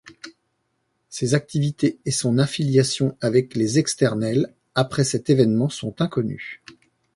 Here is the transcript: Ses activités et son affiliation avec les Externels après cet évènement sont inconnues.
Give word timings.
Ses 1.09 1.35
activités 1.35 1.99
et 2.05 2.09
son 2.09 2.39
affiliation 2.39 3.15
avec 3.21 3.53
les 3.53 3.77
Externels 3.77 4.51
après 4.73 5.03
cet 5.03 5.29
évènement 5.29 5.69
sont 5.69 6.01
inconnues. 6.01 6.63